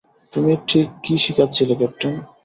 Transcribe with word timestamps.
তুমি 0.33 0.53
ঠিক 0.67 0.87
কী 1.03 1.13
শেখাচ্ছিলে, 1.17 1.73
ক্যাপ্টেন? 1.75 2.13